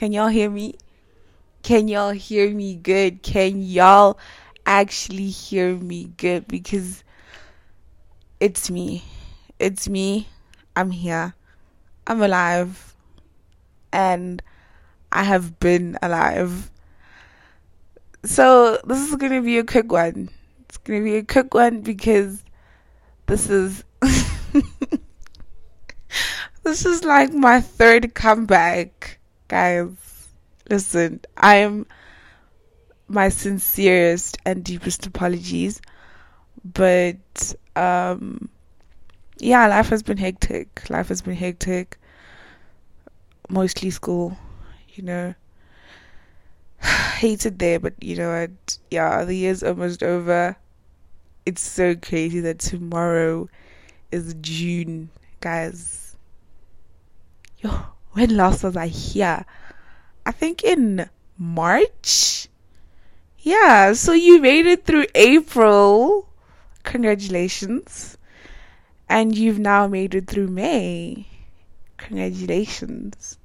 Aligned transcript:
Can 0.00 0.12
y'all 0.12 0.28
hear 0.28 0.48
me? 0.48 0.76
Can 1.62 1.86
y'all 1.86 2.12
hear 2.12 2.48
me 2.54 2.74
good? 2.74 3.22
Can 3.22 3.60
y'all 3.60 4.18
actually 4.64 5.28
hear 5.28 5.76
me 5.76 6.10
good? 6.16 6.48
Because 6.48 7.04
it's 8.40 8.70
me. 8.70 9.04
It's 9.58 9.90
me. 9.90 10.26
I'm 10.74 10.90
here. 10.90 11.34
I'm 12.06 12.22
alive. 12.22 12.96
And 13.92 14.42
I 15.12 15.22
have 15.22 15.60
been 15.60 15.98
alive. 16.00 16.70
So, 18.24 18.78
this 18.86 19.06
is 19.06 19.16
going 19.16 19.32
to 19.32 19.42
be 19.42 19.58
a 19.58 19.64
quick 19.64 19.92
one. 19.92 20.30
It's 20.60 20.78
going 20.78 21.00
to 21.00 21.04
be 21.04 21.16
a 21.18 21.24
quick 21.24 21.52
one 21.52 21.82
because 21.82 22.42
this 23.26 23.50
is. 23.50 23.84
this 26.62 26.86
is 26.86 27.04
like 27.04 27.34
my 27.34 27.60
third 27.60 28.14
comeback, 28.14 29.19
guys. 29.50 30.28
Listen, 30.70 31.20
I 31.36 31.56
am 31.56 31.84
my 33.08 33.28
sincerest 33.28 34.38
and 34.46 34.64
deepest 34.64 35.04
apologies, 35.06 35.82
but 36.64 37.54
um, 37.74 38.48
yeah, 39.38 39.66
life 39.66 39.88
has 39.88 40.04
been 40.04 40.18
hectic. 40.18 40.88
Life 40.88 41.08
has 41.08 41.20
been 41.20 41.34
hectic. 41.34 41.98
Mostly 43.48 43.90
school, 43.90 44.38
you 44.94 45.02
know. 45.02 45.34
Hated 46.80 47.58
there, 47.58 47.80
but 47.80 47.94
you 48.00 48.14
know 48.14 48.30
what? 48.30 48.78
Yeah, 48.90 49.24
the 49.24 49.34
year's 49.34 49.64
almost 49.64 50.04
over. 50.04 50.56
It's 51.44 51.60
so 51.60 51.96
crazy 51.96 52.38
that 52.40 52.60
tomorrow 52.60 53.48
is 54.12 54.34
June, 54.40 55.10
guys. 55.40 56.14
Yo, 57.58 57.70
when 58.12 58.36
last 58.36 58.62
was 58.64 58.76
I 58.76 58.88
here? 58.88 59.44
I 60.26 60.32
think 60.32 60.62
in 60.64 61.08
March. 61.38 62.48
Yeah, 63.38 63.94
so 63.94 64.12
you 64.12 64.40
made 64.40 64.66
it 64.66 64.84
through 64.84 65.06
April. 65.14 66.28
Congratulations. 66.82 68.18
And 69.08 69.36
you've 69.36 69.58
now 69.58 69.86
made 69.86 70.14
it 70.14 70.26
through 70.26 70.48
May. 70.48 71.26
Congratulations. 71.96 73.38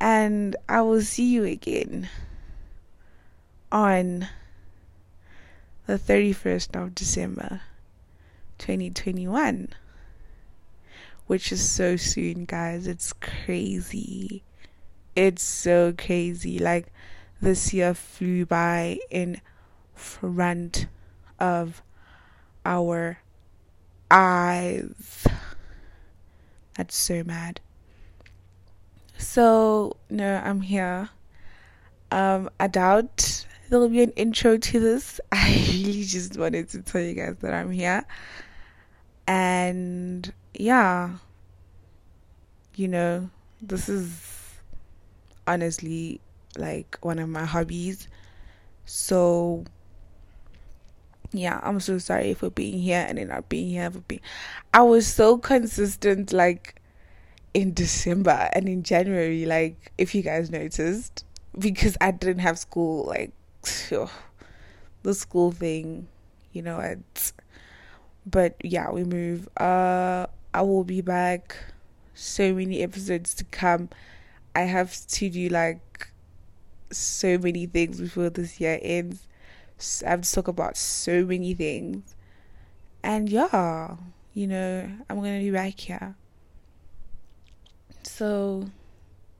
And 0.00 0.56
I 0.68 0.82
will 0.82 1.02
see 1.02 1.32
you 1.32 1.44
again 1.44 2.08
on 3.70 4.28
the 5.86 5.98
31st 5.98 6.80
of 6.80 6.94
December 6.94 7.62
2021. 8.58 9.68
Which 11.26 11.52
is 11.52 11.68
so 11.68 11.96
soon, 11.96 12.44
guys. 12.44 12.86
It's 12.86 13.12
crazy 13.12 14.42
it's 15.14 15.42
so 15.42 15.92
crazy. 15.96 16.58
Like 16.58 16.86
this 17.40 17.72
year 17.72 17.94
flew 17.94 18.46
by 18.46 18.98
in 19.10 19.40
front 19.94 20.86
of 21.38 21.82
our 22.64 23.18
eyes. 24.10 25.26
That's 26.76 26.96
so 26.96 27.22
mad. 27.24 27.60
So 29.18 29.96
no, 30.08 30.40
I'm 30.44 30.62
here. 30.62 31.10
Um, 32.10 32.50
I 32.60 32.66
doubt 32.66 33.46
there'll 33.68 33.88
be 33.88 34.02
an 34.02 34.10
intro 34.12 34.56
to 34.56 34.80
this. 34.80 35.20
I 35.32 35.66
really 35.72 36.04
just 36.04 36.36
wanted 36.36 36.68
to 36.70 36.82
tell 36.82 37.00
you 37.00 37.14
guys 37.14 37.36
that 37.40 37.54
I'm 37.54 37.70
here. 37.70 38.04
And 39.26 40.32
yeah, 40.54 41.16
you 42.74 42.88
know, 42.88 43.30
this 43.60 43.88
is 43.88 44.58
honestly 45.46 46.20
like 46.56 46.98
one 47.02 47.18
of 47.18 47.28
my 47.28 47.44
hobbies. 47.44 48.08
So 48.84 49.64
yeah, 51.32 51.60
I'm 51.62 51.80
so 51.80 51.98
sorry 51.98 52.34
for 52.34 52.50
being 52.50 52.78
here 52.78 53.04
and 53.08 53.18
then 53.18 53.28
not 53.28 53.48
being 53.48 53.70
here 53.70 53.90
for 53.90 54.00
being 54.00 54.20
I 54.74 54.82
was 54.82 55.06
so 55.06 55.38
consistent 55.38 56.32
like 56.32 56.76
in 57.54 57.74
December 57.74 58.48
and 58.52 58.68
in 58.68 58.82
January, 58.82 59.46
like 59.46 59.92
if 59.98 60.14
you 60.14 60.22
guys 60.22 60.50
noticed, 60.50 61.24
because 61.58 61.96
I 62.00 62.10
didn't 62.10 62.40
have 62.40 62.58
school, 62.58 63.06
like 63.06 63.32
the 65.02 65.14
school 65.14 65.52
thing, 65.52 66.08
you 66.52 66.62
know, 66.62 66.78
it's 66.80 67.32
but 68.26 68.56
yeah, 68.62 68.90
we 68.90 69.04
move. 69.04 69.48
Uh 69.56 70.26
I 70.54 70.62
will 70.62 70.84
be 70.84 71.00
back. 71.00 71.56
So 72.14 72.54
many 72.54 72.82
episodes 72.82 73.34
to 73.34 73.44
come. 73.44 73.88
I 74.54 74.62
have 74.62 74.94
to 75.06 75.30
do 75.30 75.48
like 75.48 76.12
so 76.90 77.38
many 77.38 77.66
things 77.66 78.00
before 78.00 78.30
this 78.30 78.60
year 78.60 78.78
ends. 78.82 79.26
I 80.06 80.10
have 80.10 80.22
to 80.22 80.32
talk 80.32 80.48
about 80.48 80.76
so 80.76 81.24
many 81.24 81.54
things. 81.54 82.14
And 83.02 83.28
yeah, 83.28 83.96
you 84.34 84.46
know, 84.46 84.88
I'm 85.08 85.16
to 85.22 85.38
be 85.40 85.50
back 85.50 85.80
here. 85.80 86.14
So, 88.02 88.70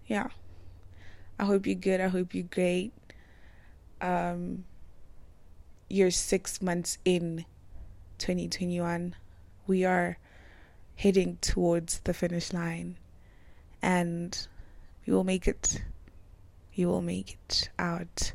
yeah. 0.06 0.28
I 1.38 1.44
hope 1.44 1.66
you're 1.66 1.75
good. 1.75 2.00
I 2.00 2.09
hope 2.09 2.34
you're 2.34 2.44
great. 2.44 2.93
Um, 4.00 4.64
you're 5.88 6.10
six 6.10 6.60
months 6.62 6.99
in 7.04 7.44
2021. 8.22 9.16
We 9.66 9.84
are 9.84 10.16
heading 10.94 11.38
towards 11.40 11.98
the 12.04 12.14
finish 12.14 12.52
line. 12.52 12.96
And 13.82 14.46
we 15.04 15.12
will 15.12 15.24
make 15.24 15.48
it. 15.48 15.82
We 16.76 16.86
will 16.86 17.02
make 17.02 17.32
it 17.32 17.68
out 17.80 18.32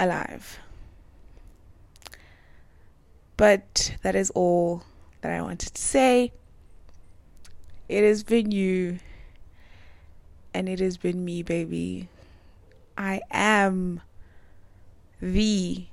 alive. 0.00 0.58
But 3.36 3.94
that 4.02 4.16
is 4.16 4.30
all 4.30 4.82
that 5.20 5.30
I 5.30 5.40
wanted 5.42 5.74
to 5.76 5.80
say. 5.80 6.32
It 7.88 8.02
has 8.02 8.24
been 8.24 8.50
you, 8.50 8.98
and 10.52 10.68
it 10.68 10.80
has 10.80 10.96
been 10.96 11.24
me, 11.24 11.44
baby. 11.44 12.08
I 12.98 13.20
am 13.30 14.00
the 15.20 15.86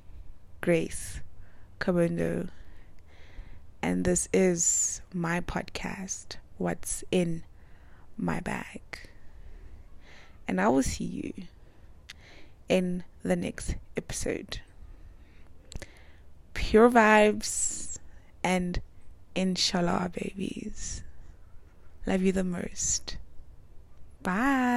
Grace 0.61 1.21
Kabundo, 1.79 2.49
and 3.81 4.05
this 4.05 4.27
is 4.33 5.01
my 5.13 5.41
podcast, 5.41 6.37
What's 6.57 7.03
in 7.11 7.43
My 8.17 8.39
Bag 8.39 8.81
and 10.49 10.59
I 10.59 10.67
will 10.67 10.81
see 10.81 11.03
you 11.03 11.33
in 12.67 13.03
the 13.21 13.35
next 13.35 13.75
episode. 13.95 14.61
Pure 16.55 16.89
vibes 16.89 17.99
and 18.43 18.81
inshallah, 19.35 20.09
babies. 20.11 21.03
Love 22.07 22.23
you 22.23 22.31
the 22.31 22.43
most. 22.43 23.17
Bye. 24.23 24.68